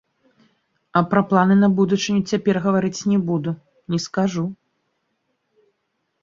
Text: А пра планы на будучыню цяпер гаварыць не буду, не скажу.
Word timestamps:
А 1.01 1.01
пра 1.09 1.21
планы 1.31 1.57
на 1.63 1.69
будучыню 1.79 2.21
цяпер 2.31 2.59
гаварыць 2.65 3.05
не 3.13 3.19
буду, 3.27 3.53
не 3.97 4.01
скажу. 4.07 4.47